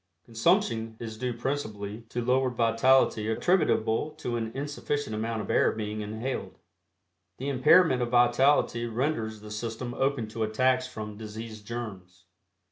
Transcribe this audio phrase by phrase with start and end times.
[0.25, 6.01] Consumption is due principally to lowered vitality attributable to an insufficient amount of air being
[6.01, 6.57] inhaled.
[7.37, 12.25] The impairment of vitality renders the system open to attacks from disease germs.